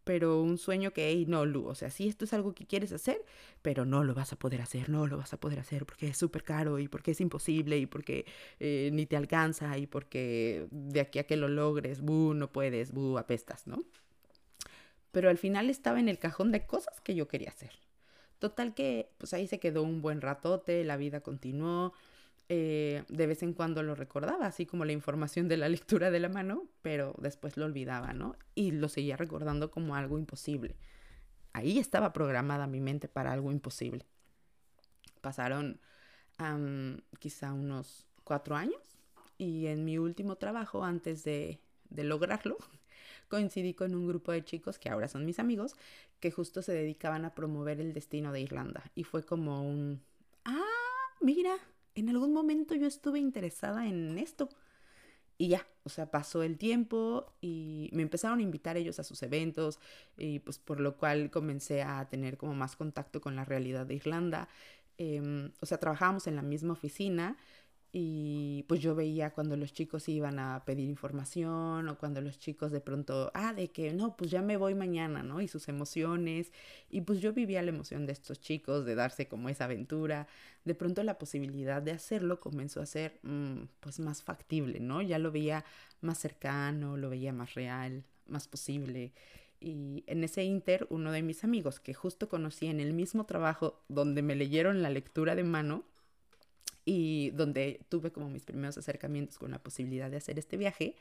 pero 0.10 0.42
un 0.42 0.58
sueño 0.58 0.90
que, 0.90 1.08
hey, 1.08 1.26
no, 1.28 1.46
Lu, 1.46 1.68
o 1.68 1.76
sea, 1.76 1.92
sí, 1.92 2.08
esto 2.08 2.26
es 2.26 2.34
algo 2.34 2.56
que 2.56 2.66
quieres 2.66 2.92
hacer, 2.92 3.24
pero 3.62 3.86
no 3.86 4.04
lo 4.04 4.16
vas 4.16 4.34
a 4.34 4.38
poder 4.38 4.60
hacer, 4.60 4.90
no 4.90 5.06
lo 5.06 5.18
vas 5.18 5.34
a 5.34 5.40
poder 5.40 5.60
hacer 5.60 5.86
porque 5.86 6.08
es 6.08 6.18
súper 6.18 6.44
caro 6.44 6.80
y 6.80 6.88
porque 6.88 7.12
es 7.12 7.22
imposible 7.22 7.78
y 7.78 7.86
porque 7.86 8.26
eh, 8.60 8.90
ni 8.92 9.06
te 9.06 9.16
alcanza 9.18 9.78
y 9.78 9.86
porque 9.86 10.66
de 10.72 11.00
aquí 11.02 11.20
a 11.20 11.28
que 11.28 11.38
lo 11.38 11.48
logres, 11.48 12.02
bu, 12.02 12.34
no 12.34 12.52
puedes, 12.52 12.92
bu, 12.92 13.20
apestas, 13.20 13.68
¿no? 13.68 13.84
Pero 15.12 15.30
al 15.30 15.38
final 15.38 15.70
estaba 15.70 16.00
en 16.00 16.10
el 16.10 16.18
cajón 16.18 16.52
de 16.52 16.66
cosas 16.66 17.00
que 17.02 17.14
yo 17.14 17.28
quería 17.28 17.50
hacer. 17.50 17.74
Total 18.40 18.74
que, 18.74 19.12
pues 19.20 19.36
ahí 19.36 19.46
se 19.46 19.60
quedó 19.60 19.84
un 19.84 20.02
buen 20.02 20.22
ratote, 20.22 20.84
la 20.86 20.98
vida 20.98 21.20
continuó, 21.22 21.94
eh, 22.52 23.04
de 23.10 23.28
vez 23.28 23.44
en 23.44 23.54
cuando 23.54 23.84
lo 23.84 23.94
recordaba, 23.94 24.48
así 24.48 24.66
como 24.66 24.84
la 24.84 24.92
información 24.92 25.48
de 25.48 25.58
la 25.58 25.70
lectura 25.70 26.10
de 26.10 26.20
la 26.20 26.30
mano, 26.30 26.68
pero 26.82 27.14
después 27.20 27.58
lo 27.58 27.66
olvidaba, 27.66 28.14
¿no? 28.14 28.36
Y 28.56 28.72
lo 28.72 28.90
seguía 28.90 29.18
recordando 29.18 29.70
como 29.70 29.96
algo 29.96 30.18
imposible. 30.18 30.76
Ahí 31.54 31.78
estaba 31.78 32.12
programada 32.12 32.66
mi 32.66 32.82
mente 32.82 33.08
para 33.08 33.34
algo 33.34 33.52
imposible. 33.52 34.06
Pasaron 35.22 35.80
quizá 37.20 37.54
unos 37.54 38.08
cuatro 38.24 38.56
años 38.56 38.82
y 39.38 39.68
en 39.68 39.84
mi 39.84 39.98
último 39.98 40.38
trabajo, 40.38 40.84
antes 40.84 41.24
de, 41.24 41.60
de 41.90 42.04
lograrlo, 42.04 42.58
coincidí 43.28 43.76
con 43.76 43.94
un 43.94 44.08
grupo 44.08 44.32
de 44.32 44.44
chicos 44.44 44.80
que 44.80 44.90
ahora 44.90 45.08
son 45.08 45.24
mis 45.26 45.38
amigos, 45.38 45.76
que 46.20 46.32
justo 46.32 46.64
se 46.64 46.72
dedicaban 46.72 47.26
a 47.26 47.36
promover 47.36 47.80
el 47.80 47.94
destino 47.94 48.32
de 48.32 48.42
Irlanda. 48.42 48.90
Y 48.96 49.04
fue 49.04 49.24
como 49.24 49.62
un, 49.62 50.02
ah, 50.46 50.66
mira, 51.22 51.58
en 52.00 52.10
algún 52.10 52.34
momento 52.34 52.76
yo 52.76 52.88
estuve 52.88 53.20
interesada 53.20 53.88
en 53.88 54.18
esto. 54.18 54.50
Y 55.38 55.48
ya, 55.48 55.66
o 55.84 55.90
sea, 55.90 56.12
pasó 56.12 56.44
el 56.44 56.58
tiempo 56.58 57.34
y 57.40 57.90
me 57.94 58.02
empezaron 58.02 58.40
a 58.40 58.42
invitar 58.42 58.76
ellos 58.76 59.00
a 59.00 59.04
sus 59.06 59.24
eventos 59.24 59.80
y 60.18 60.40
pues 60.40 60.60
por 60.60 60.82
lo 60.82 60.98
cual 60.98 61.32
comencé 61.32 61.82
a 61.82 62.10
tener 62.10 62.38
como 62.38 62.54
más 62.56 62.76
contacto 62.76 63.22
con 63.22 63.38
la 63.38 63.46
realidad 63.46 63.86
de 63.86 63.96
Irlanda. 63.96 64.50
Em, 64.98 65.54
o 65.62 65.66
sea, 65.66 65.78
trabajábamos 65.80 66.28
en 66.28 66.36
la 66.36 66.42
misma 66.42 66.74
oficina, 66.74 67.38
y 67.92 68.66
pues 68.68 68.82
yo 68.82 68.94
veía 68.94 69.32
cuando 69.32 69.58
los 69.58 69.74
chicos 69.74 70.08
iban 70.10 70.38
a 70.38 70.64
pedir 70.64 70.88
información 70.88 71.90
o 71.90 71.98
cuando 71.98 72.22
los 72.22 72.38
chicos 72.38 72.72
de 72.72 72.82
pronto, 72.82 73.32
ah, 73.34 73.54
de 73.54 73.72
que 73.72 73.94
no, 73.94 74.16
pues 74.16 74.30
ya 74.30 74.44
me 74.44 74.58
voy 74.58 74.76
mañana, 74.76 75.24
¿no? 75.24 75.42
Y 75.42 75.48
sus 75.48 75.68
emociones. 75.70 76.52
Y 76.92 77.02
pues 77.02 77.20
yo 77.20 77.34
vivía 77.34 77.64
la 77.64 77.70
emoción 77.70 78.06
de 78.06 78.14
estos 78.14 78.40
chicos, 78.40 78.86
de 78.86 78.94
darse 78.94 79.28
como 79.28 79.50
esa 79.50 79.66
aventura. 79.66 80.28
De 80.66 80.76
pronto 80.76 81.02
la 81.02 81.18
posibilidad 81.18 81.82
de 81.82 81.92
hacerlo 81.92 82.40
comenzó 82.40 82.80
a 82.82 82.86
ser 82.86 83.20
mm, 83.24 83.64
pues 83.80 84.00
más 84.00 84.22
factible, 84.22 84.80
¿no? 84.80 85.02
Ya 85.02 85.18
lo 85.18 85.32
veía 85.32 85.66
más 86.02 86.20
cercano, 86.20 86.96
lo 86.96 87.10
veía 87.10 87.34
más 87.34 87.56
real, 87.56 88.04
más 88.28 88.48
posible. 88.48 89.14
Y 89.60 90.04
en 90.06 90.24
ese 90.24 90.44
inter, 90.44 90.86
uno 90.92 91.12
de 91.12 91.24
mis 91.24 91.44
amigos 91.44 91.80
que 91.80 91.96
justo 91.96 92.30
conocí 92.30 92.68
en 92.68 92.80
el 92.80 92.94
mismo 92.94 93.26
trabajo 93.26 93.82
donde 93.90 94.22
me 94.22 94.36
leyeron 94.36 94.84
la 94.84 94.92
lectura 94.92 95.36
de 95.36 95.44
mano, 95.44 95.84
y 96.90 97.30
donde 97.36 97.82
tuve 97.88 98.12
como 98.12 98.32
mis 98.32 98.46
primeros 98.46 98.76
acercamientos 98.76 99.38
con 99.38 99.52
la 99.52 99.60
posibilidad 99.62 100.10
de 100.10 100.18
hacer 100.18 100.40
este 100.40 100.58
viaje 100.58 100.96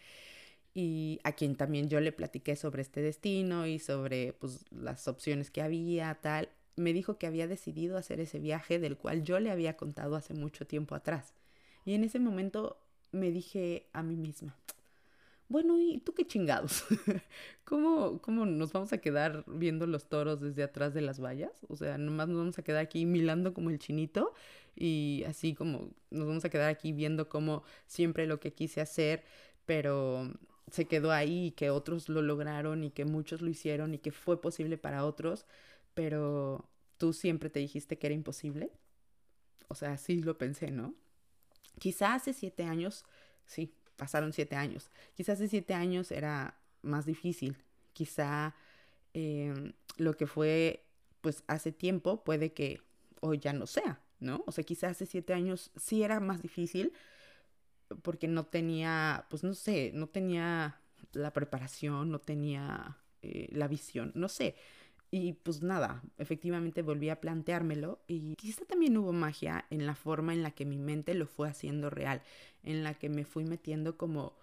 y 0.75 1.19
a 1.25 1.33
quien 1.33 1.57
también 1.57 1.89
yo 1.89 1.99
le 2.01 2.13
platiqué 2.13 2.57
sobre 2.57 2.83
este 2.83 3.01
destino 3.01 3.67
y 3.67 3.79
sobre 3.79 4.35
pues, 4.35 4.67
las 4.71 5.09
opciones 5.09 5.51
que 5.51 5.63
había, 5.63 6.15
tal, 6.17 6.51
me 6.77 6.93
dijo 6.93 7.17
que 7.17 7.27
había 7.27 7.47
decidido 7.49 7.97
hacer 7.97 8.21
ese 8.21 8.39
viaje 8.39 8.79
del 8.79 8.99
cual 8.99 9.25
yo 9.25 9.41
le 9.41 9.51
había 9.51 9.79
contado 9.79 10.15
hace 10.15 10.35
mucho 10.35 10.67
tiempo 10.67 10.95
atrás. 10.95 11.33
Y 11.87 11.95
en 11.95 12.05
ese 12.05 12.19
momento 12.19 12.77
me 13.11 13.31
dije 13.31 13.87
a 13.95 14.03
mí 14.03 14.15
misma, 14.15 14.55
bueno, 15.49 15.79
¿y 15.79 15.99
tú 15.99 16.13
qué 16.15 16.27
chingados? 16.27 16.85
¿Cómo, 17.65 18.21
¿Cómo 18.21 18.47
nos 18.47 18.73
vamos 18.73 18.93
a 18.93 18.99
quedar 18.99 19.45
viendo 19.47 19.87
los 19.87 20.09
toros 20.09 20.41
desde 20.41 20.63
atrás 20.63 20.95
de 20.95 21.01
las 21.01 21.21
vallas? 21.21 21.53
O 21.69 21.77
sea, 21.77 21.99
nomás 21.99 22.29
nos 22.29 22.39
vamos 22.39 22.59
a 22.59 22.63
quedar 22.63 22.83
aquí 22.83 23.07
milando 23.07 23.55
como 23.55 23.71
el 23.71 23.79
chinito 23.79 24.35
y 24.77 25.25
así 25.27 25.55
como 25.55 25.91
nos 26.11 26.27
vamos 26.29 26.45
a 26.45 26.51
quedar 26.51 26.69
aquí 26.69 26.93
viendo 26.93 27.29
como 27.29 27.63
siempre 27.87 28.27
lo 28.27 28.41
que 28.41 28.53
quise 28.53 28.81
hacer, 28.81 29.25
pero 29.67 30.31
se 30.71 30.87
quedó 30.87 31.13
ahí 31.13 31.47
y 31.47 31.51
que 31.53 31.71
otros 31.71 32.09
lo 32.09 32.23
lograron 32.23 32.85
y 32.85 32.91
que 32.91 33.05
muchos 33.05 33.41
lo 33.41 33.49
hicieron 33.49 33.95
y 33.95 33.99
que 33.99 34.13
fue 34.13 34.41
posible 34.41 34.79
para 34.79 35.05
otros, 35.05 35.47
pero 35.95 36.69
tú 36.99 37.13
siempre 37.13 37.51
te 37.51 37.61
dijiste 37.61 37.99
que 37.99 38.07
era 38.09 38.15
imposible. 38.15 38.71
O 39.69 39.75
sea, 39.75 39.97
sí 39.99 40.21
lo 40.23 40.39
pensé, 40.39 40.71
¿no? 40.71 40.95
Quizá 41.79 42.15
hace 42.15 42.33
siete 42.33 42.65
años, 42.65 43.05
sí, 43.47 43.73
pasaron 43.99 44.33
siete 44.33 44.57
años. 44.57 44.91
Quizás 45.15 45.35
hace 45.35 45.49
siete 45.49 45.75
años 45.75 46.11
era 46.11 46.59
más 46.81 47.05
difícil. 47.05 47.59
Quizá 47.93 48.55
em, 49.13 49.75
lo 49.99 50.17
que 50.17 50.27
fue, 50.27 50.87
pues 51.21 51.45
hace 51.49 51.73
tiempo, 51.73 52.25
puede 52.25 52.53
que 52.55 52.81
hoy 53.21 53.39
ya 53.39 53.53
no 53.53 53.67
sea, 53.67 54.01
¿no? 54.21 54.45
O 54.47 54.53
sea, 54.53 54.65
quizás 54.65 54.93
hace 54.93 55.05
siete 55.05 55.35
años 55.35 55.71
sí 55.77 56.03
era 56.03 56.21
más 56.21 56.41
difícil 56.41 56.93
porque 58.03 58.29
no 58.29 58.47
tenía, 58.47 59.27
pues 59.29 59.45
no 59.45 59.55
sé, 59.55 59.91
no 59.95 60.07
tenía 60.09 60.81
la 61.13 61.33
preparación, 61.33 62.11
no 62.11 62.21
tenía 62.21 62.99
eh, 63.23 63.49
la 63.51 63.69
visión, 63.69 64.13
no 64.15 64.29
sé. 64.29 64.57
Y 65.11 65.33
pues 65.33 65.63
nada, 65.63 66.03
efectivamente 66.19 66.83
volví 66.83 67.09
a 67.09 67.21
planteármelo 67.21 68.01
y 68.07 68.35
quizá 68.37 68.67
también 68.67 68.97
hubo 68.99 69.13
magia 69.15 69.65
en 69.71 69.87
la 69.87 69.95
forma 69.95 70.35
en 70.35 70.43
la 70.43 70.51
que 70.51 70.67
mi 70.67 70.79
mente 70.79 71.15
lo 71.15 71.27
fue 71.27 71.49
haciendo 71.49 71.89
real, 71.89 72.23
en 72.63 72.85
la 72.85 72.93
que 72.95 73.09
me 73.09 73.25
fui 73.25 73.45
metiendo 73.45 73.97
como 73.97 74.35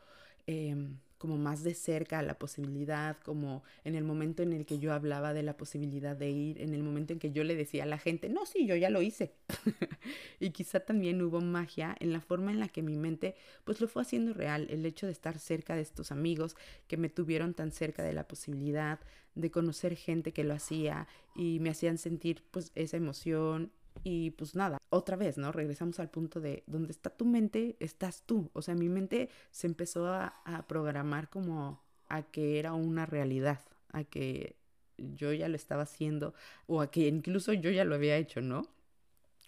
em, 0.47 0.97
como 1.25 1.39
más 1.39 1.63
de 1.63 1.73
cerca 1.73 2.19
a 2.19 2.21
la 2.21 2.37
posibilidad, 2.37 3.17
como 3.23 3.63
en 3.83 3.95
el 3.95 4.03
momento 4.03 4.43
en 4.43 4.53
el 4.53 4.67
que 4.67 4.77
yo 4.77 4.93
hablaba 4.93 5.33
de 5.33 5.41
la 5.41 5.57
posibilidad 5.57 6.15
de 6.15 6.29
ir, 6.29 6.61
en 6.61 6.75
el 6.75 6.83
momento 6.83 7.13
en 7.13 7.19
que 7.19 7.31
yo 7.31 7.43
le 7.43 7.55
decía 7.55 7.81
a 7.81 7.87
la 7.87 7.97
gente, 7.97 8.29
no, 8.29 8.45
sí, 8.45 8.67
yo 8.67 8.75
ya 8.75 8.91
lo 8.91 9.01
hice. 9.01 9.33
y 10.39 10.51
quizá 10.51 10.81
también 10.81 11.19
hubo 11.23 11.41
magia 11.41 11.95
en 11.99 12.13
la 12.13 12.21
forma 12.21 12.51
en 12.51 12.59
la 12.59 12.67
que 12.67 12.83
mi 12.83 12.95
mente 12.95 13.33
pues 13.63 13.81
lo 13.81 13.87
fue 13.87 14.03
haciendo 14.03 14.35
real, 14.35 14.67
el 14.69 14.85
hecho 14.85 15.07
de 15.07 15.13
estar 15.13 15.39
cerca 15.39 15.75
de 15.75 15.81
estos 15.81 16.11
amigos 16.11 16.55
que 16.87 16.95
me 16.95 17.09
tuvieron 17.09 17.55
tan 17.55 17.71
cerca 17.71 18.03
de 18.03 18.13
la 18.13 18.27
posibilidad 18.27 18.99
de 19.33 19.49
conocer 19.49 19.95
gente 19.95 20.31
que 20.31 20.43
lo 20.43 20.53
hacía 20.53 21.07
y 21.33 21.57
me 21.59 21.71
hacían 21.71 21.97
sentir 21.97 22.43
pues 22.51 22.71
esa 22.75 22.97
emoción, 22.97 23.71
y 24.03 24.31
pues 24.31 24.55
nada, 24.55 24.77
otra 24.89 25.15
vez, 25.15 25.37
¿no? 25.37 25.51
Regresamos 25.51 25.99
al 25.99 26.09
punto 26.09 26.39
de 26.39 26.63
donde 26.67 26.91
está 26.91 27.09
tu 27.09 27.25
mente, 27.25 27.75
estás 27.79 28.23
tú. 28.25 28.51
O 28.53 28.61
sea, 28.61 28.75
mi 28.75 28.89
mente 28.89 29.29
se 29.51 29.67
empezó 29.67 30.07
a, 30.07 30.33
programar 30.67 31.29
como 31.29 31.83
a 32.07 32.23
que 32.23 32.59
era 32.59 32.73
una 32.73 33.05
realidad, 33.05 33.61
a 33.91 34.03
que 34.03 34.57
yo 34.97 35.33
ya 35.33 35.49
lo 35.49 35.55
estaba 35.55 35.83
haciendo 35.83 36.33
o 36.67 36.81
a 36.81 36.91
que 36.91 37.07
incluso 37.07 37.53
yo 37.53 37.69
ya 37.71 37.85
lo 37.85 37.95
había 37.95 38.17
hecho, 38.17 38.41
¿no? 38.41 38.67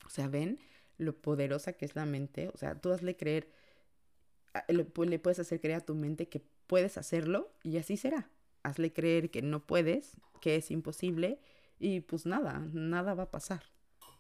O 0.06 0.10
sea, 0.10 0.28
ven 0.28 0.60
lo 0.98 1.16
poderosa 1.16 1.74
que 1.74 1.86
es 1.86 1.96
la 1.96 2.06
mente. 2.06 2.50
O 2.54 2.58
sea, 2.58 2.80
tú 2.80 2.92
hazle 2.92 3.16
creer, 3.16 3.52
le 4.68 4.86
puedes 5.20 5.40
hacer 5.40 5.62
creer 5.62 5.78
a 5.78 5.86
tu 5.86 5.96
mente 5.96 6.30
que 6.30 6.44
puedes 6.68 6.98
hacerlo 6.98 7.52
y 7.64 7.78
así 7.78 7.98
será. 7.98 8.30
Hazle 8.64 8.92
creer 8.92 9.30
que 9.32 9.42
no 9.42 9.66
puedes, 9.66 10.18
que 10.42 10.56
es 10.56 10.72
imposible 10.72 11.40
y 11.80 12.02
pues 12.02 12.26
nada, 12.26 12.60
nada 12.74 13.14
va 13.14 13.24
a 13.24 13.32
pasar. 13.32 13.77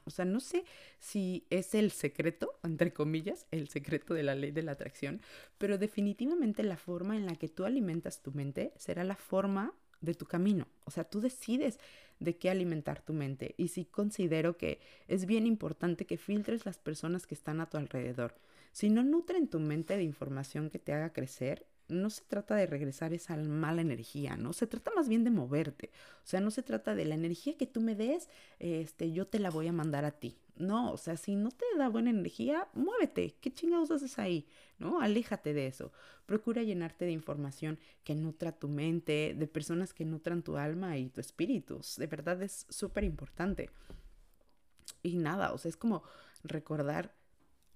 O 0.07 0.09
sea, 0.09 0.25
no 0.25 0.39
sé 0.39 0.65
si 0.99 1.45
es 1.49 1.75
el 1.75 1.91
secreto, 1.91 2.59
entre 2.63 2.93
comillas, 2.93 3.45
el 3.51 3.67
secreto 3.67 4.13
de 4.13 4.23
la 4.23 4.35
ley 4.35 4.51
de 4.51 4.63
la 4.63 4.71
atracción, 4.71 5.21
pero 5.57 5.77
definitivamente 5.77 6.63
la 6.63 6.77
forma 6.77 7.15
en 7.17 7.25
la 7.25 7.35
que 7.35 7.49
tú 7.49 7.65
alimentas 7.65 8.21
tu 8.21 8.31
mente 8.31 8.73
será 8.77 9.03
la 9.03 9.15
forma 9.15 9.73
de 10.01 10.13
tu 10.13 10.25
camino. 10.25 10.67
O 10.85 10.91
sea, 10.91 11.03
tú 11.03 11.21
decides 11.21 11.79
de 12.19 12.37
qué 12.37 12.49
alimentar 12.49 13.01
tu 13.01 13.13
mente. 13.13 13.53
Y 13.57 13.69
sí 13.69 13.85
considero 13.85 14.57
que 14.57 14.79
es 15.07 15.25
bien 15.25 15.45
importante 15.45 16.05
que 16.05 16.17
filtres 16.17 16.65
las 16.65 16.77
personas 16.77 17.27
que 17.27 17.35
están 17.35 17.61
a 17.61 17.69
tu 17.69 17.77
alrededor. 17.77 18.35
Si 18.71 18.89
no 18.89 19.03
nutren 19.03 19.47
tu 19.47 19.59
mente 19.59 19.97
de 19.97 20.03
información 20.03 20.69
que 20.69 20.79
te 20.79 20.93
haga 20.93 21.13
crecer, 21.13 21.65
no 21.89 22.09
se 22.09 22.23
trata 22.23 22.55
de 22.55 22.65
regresar 22.65 23.13
esa 23.13 23.37
mala 23.37 23.81
energía, 23.81 24.35
¿no? 24.37 24.53
Se 24.53 24.67
trata 24.67 24.91
más 24.95 25.07
bien 25.07 25.23
de 25.23 25.31
moverte. 25.31 25.91
O 26.23 26.27
sea, 26.27 26.39
no 26.39 26.51
se 26.51 26.63
trata 26.63 26.95
de 26.95 27.05
la 27.05 27.15
energía 27.15 27.57
que 27.57 27.67
tú 27.67 27.81
me 27.81 27.95
des, 27.95 28.29
este, 28.59 29.11
yo 29.11 29.27
te 29.27 29.39
la 29.39 29.49
voy 29.49 29.67
a 29.67 29.73
mandar 29.73 30.05
a 30.05 30.11
ti. 30.11 30.37
No, 30.55 30.91
o 30.91 30.97
sea, 30.97 31.17
si 31.17 31.35
no 31.35 31.51
te 31.51 31.65
da 31.77 31.87
buena 31.87 32.09
energía, 32.09 32.67
muévete. 32.73 33.35
¿Qué 33.41 33.53
chingados 33.53 33.91
haces 33.91 34.17
ahí? 34.17 34.47
¿No? 34.79 35.01
Aléjate 35.01 35.53
de 35.53 35.67
eso. 35.67 35.91
Procura 36.25 36.63
llenarte 36.63 37.05
de 37.05 37.11
información 37.11 37.79
que 38.03 38.15
nutra 38.15 38.51
tu 38.51 38.67
mente, 38.67 39.35
de 39.37 39.47
personas 39.47 39.93
que 39.93 40.05
nutran 40.05 40.41
tu 40.41 40.57
alma 40.57 40.97
y 40.97 41.09
tu 41.09 41.21
espíritu. 41.21 41.81
De 41.97 42.07
verdad 42.07 42.41
es 42.41 42.65
súper 42.69 43.03
importante. 43.03 43.69
Y 45.03 45.17
nada, 45.17 45.53
o 45.53 45.57
sea, 45.57 45.69
es 45.69 45.77
como 45.77 46.03
recordar 46.43 47.13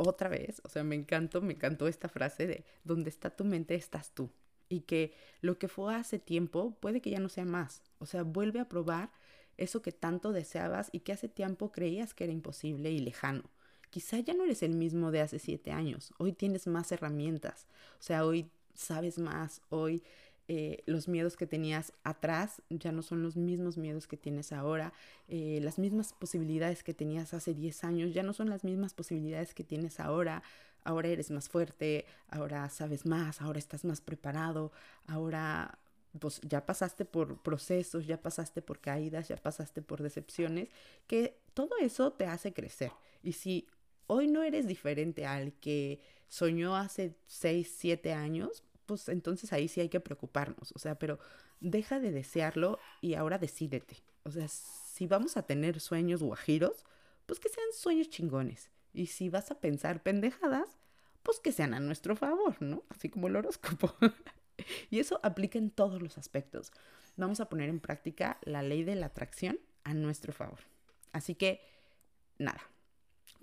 otra 0.08 0.30
vez, 0.30 0.62
o 0.64 0.70
sea, 0.70 0.84
me 0.84 0.96
encantó, 0.96 1.42
me 1.42 1.54
encantó 1.54 1.88
esta 1.88 2.10
frase 2.10 2.48
de 2.48 2.66
donde 2.84 3.10
está 3.10 3.30
tu 3.30 3.44
mente 3.46 3.76
estás 3.76 4.12
tú. 4.12 4.30
Y 4.70 4.82
que 4.82 5.14
lo 5.42 5.58
que 5.60 5.68
fue 5.68 5.94
hace 5.96 6.18
tiempo 6.20 6.78
puede 6.80 7.02
que 7.02 7.10
ya 7.10 7.20
no 7.20 7.30
sea 7.30 7.46
más. 7.46 7.84
O 8.00 8.06
sea, 8.06 8.24
vuelve 8.24 8.60
a 8.60 8.70
probar 8.70 9.12
eso 9.58 9.82
que 9.82 9.92
tanto 9.92 10.32
deseabas 10.32 10.90
y 10.92 11.02
que 11.02 11.12
hace 11.12 11.28
tiempo 11.28 11.72
creías 11.72 12.14
que 12.14 12.24
era 12.24 12.34
imposible 12.34 12.92
y 12.92 13.00
lejano. 13.00 13.44
Quizá 13.90 14.20
ya 14.20 14.34
no 14.34 14.46
eres 14.46 14.64
el 14.64 14.74
mismo 14.74 15.12
de 15.12 15.22
hace 15.22 15.40
siete 15.40 15.72
años. 15.72 16.14
Hoy 16.18 16.32
tienes 16.32 16.68
más 16.68 16.92
herramientas. 16.92 17.68
O 18.00 18.04
sea, 18.04 18.26
hoy 18.26 18.50
sabes 18.74 19.20
más. 19.20 19.62
Hoy 19.70 20.04
eh, 20.54 20.84
los 20.86 21.08
miedos 21.08 21.38
que 21.38 21.48
tenías 21.48 21.94
atrás 22.04 22.62
ya 22.70 22.92
no 22.92 23.04
son 23.04 23.24
los 23.24 23.38
mismos 23.38 23.78
miedos 23.78 24.06
que 24.06 24.18
tienes 24.18 24.52
ahora, 24.52 24.92
eh, 25.30 25.62
las 25.64 25.80
mismas 25.80 26.12
posibilidades 26.12 26.84
que 26.84 26.94
tenías 26.94 27.34
hace 27.34 27.54
10 27.54 27.86
años 27.86 28.14
ya 28.14 28.22
no 28.22 28.34
son 28.34 28.50
las 28.50 28.66
mismas 28.66 28.94
posibilidades 28.94 29.54
que 29.54 29.64
tienes 29.64 30.02
ahora, 30.02 30.44
ahora 30.84 31.08
eres 31.08 31.32
más 31.32 31.48
fuerte, 31.48 32.06
ahora 32.28 32.68
sabes 32.68 33.06
más, 33.06 33.42
ahora 33.42 33.60
estás 33.60 33.86
más 33.86 34.02
preparado, 34.02 34.74
ahora 35.08 35.80
pues 36.20 36.42
ya 36.42 36.66
pasaste 36.66 37.06
por 37.06 37.42
procesos, 37.42 38.06
ya 38.06 38.22
pasaste 38.22 38.62
por 38.62 38.82
caídas, 38.82 39.30
ya 39.30 39.38
pasaste 39.38 39.82
por 39.82 40.04
decepciones, 40.04 40.68
que 41.08 41.40
todo 41.54 41.78
eso 41.80 42.12
te 42.12 42.26
hace 42.26 42.52
crecer. 42.52 42.92
Y 43.24 43.32
si 43.32 43.70
hoy 44.08 44.28
no 44.28 44.44
eres 44.44 44.68
diferente 44.68 45.26
al 45.26 45.54
que 45.54 46.02
soñó 46.28 46.76
hace 46.76 47.16
6, 47.28 47.74
7 47.74 48.12
años, 48.12 48.66
pues 48.92 49.08
entonces 49.08 49.54
ahí 49.54 49.70
sí 49.70 49.80
hay 49.80 49.88
que 49.88 50.02
preocuparnos, 50.02 50.74
o 50.74 50.80
sea, 50.80 51.00
pero 51.00 51.18
deja 51.62 52.02
de 52.02 52.12
desearlo 52.12 52.78
y 53.00 53.14
ahora 53.14 53.38
decídete. 53.38 54.04
O 54.24 54.32
sea, 54.32 54.50
si 54.50 55.08
vamos 55.08 55.38
a 55.38 55.44
tener 55.44 55.80
sueños 55.80 56.22
guajiros, 56.22 56.84
pues 57.26 57.40
que 57.40 57.48
sean 57.48 57.68
sueños 57.74 58.10
chingones. 58.10 58.70
Y 58.92 59.06
si 59.06 59.30
vas 59.30 59.50
a 59.50 59.62
pensar 59.62 60.04
pendejadas, 60.04 60.78
pues 61.24 61.40
que 61.40 61.54
sean 61.54 61.74
a 61.74 61.80
nuestro 61.80 62.18
favor, 62.18 62.62
¿no? 62.62 62.84
Así 62.90 63.08
como 63.08 63.30
el 63.30 63.38
horóscopo. 63.38 63.96
y 64.90 65.00
eso 65.00 65.22
aplica 65.24 65.58
en 65.58 65.72
todos 65.72 66.02
los 66.02 66.18
aspectos. 66.18 66.74
Vamos 67.16 67.40
a 67.40 67.48
poner 67.48 67.70
en 67.70 67.80
práctica 67.80 68.40
la 68.42 68.62
ley 68.62 68.84
de 68.84 68.96
la 68.96 69.06
atracción 69.06 69.58
a 69.86 69.94
nuestro 69.94 70.34
favor. 70.34 70.60
Así 71.14 71.36
que, 71.36 71.62
nada, 72.38 72.62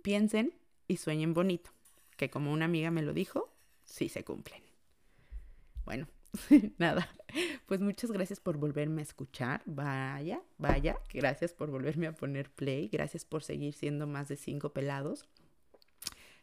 piensen 0.02 0.52
y 0.88 0.98
sueñen 0.98 1.32
bonito, 1.32 1.70
que 2.18 2.28
como 2.28 2.52
una 2.52 2.66
amiga 2.66 2.90
me 2.90 3.00
lo 3.00 3.14
dijo, 3.14 3.50
sí 3.86 4.10
se 4.10 4.24
cumplen. 4.24 4.67
Bueno, 5.88 6.06
nada, 6.76 7.08
pues 7.64 7.80
muchas 7.80 8.10
gracias 8.12 8.40
por 8.40 8.58
volverme 8.58 9.00
a 9.00 9.04
escuchar. 9.04 9.62
Vaya, 9.64 10.42
vaya, 10.58 10.98
gracias 11.14 11.54
por 11.54 11.70
volverme 11.70 12.08
a 12.08 12.14
poner 12.14 12.50
play. 12.50 12.90
Gracias 12.92 13.24
por 13.24 13.42
seguir 13.42 13.72
siendo 13.72 14.06
más 14.06 14.28
de 14.28 14.36
cinco 14.36 14.74
pelados. 14.74 15.24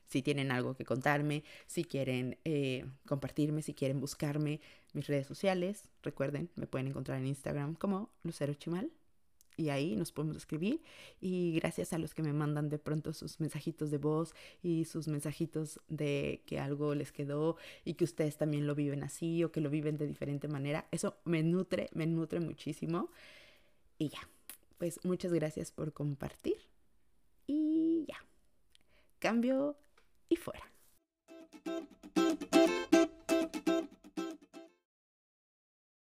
Si 0.08 0.24
tienen 0.24 0.52
algo 0.52 0.76
que 0.76 0.84
contarme, 0.84 1.44
si 1.68 1.84
quieren 1.84 2.40
eh, 2.44 2.88
compartirme, 3.06 3.62
si 3.62 3.76
quieren 3.76 4.00
buscarme, 4.00 4.62
mis 4.94 5.06
redes 5.06 5.28
sociales, 5.28 5.84
recuerden, 6.02 6.50
me 6.56 6.66
pueden 6.66 6.88
encontrar 6.88 7.20
en 7.20 7.28
Instagram 7.28 7.76
como 7.76 8.10
Lucero 8.24 8.56
Chimal 8.56 8.90
y 9.58 9.70
ahí 9.70 9.96
nos 9.96 10.12
podemos 10.12 10.38
escribir. 10.38 10.82
Y 11.22 11.54
gracias 11.60 11.94
a 11.94 11.98
los 11.98 12.14
que 12.14 12.24
me 12.24 12.34
mandan 12.34 12.70
de 12.70 12.80
pronto 12.80 13.14
sus 13.14 13.40
mensajitos 13.40 13.92
de 13.92 13.98
voz 13.98 14.34
y 14.64 14.86
sus 14.86 15.08
mensajitos 15.08 15.80
de 15.88 16.42
que 16.46 16.60
algo 16.60 16.96
les 16.96 17.12
quedó 17.12 17.58
y 17.84 17.96
que 17.96 18.04
ustedes 18.04 18.38
también 18.38 18.68
lo 18.68 18.76
viven 18.76 19.04
así 19.04 19.44
o 19.44 19.52
que 19.52 19.62
lo 19.62 19.70
viven 19.70 19.98
de 19.98 20.08
diferente 20.08 20.48
manera. 20.48 20.88
Eso 20.92 21.18
me 21.26 21.44
nutre, 21.44 21.90
me 21.94 22.06
nutre 22.06 22.40
muchísimo. 22.40 23.10
Y 23.98 24.10
ya, 24.10 24.28
pues 24.78 25.00
muchas 25.04 25.32
gracias 25.34 25.72
por 25.72 25.94
compartir. 25.94 26.58
Y 27.48 28.06
ya, 28.08 28.18
cambio 29.20 29.76
y 30.30 30.36
fuera. 30.36 30.72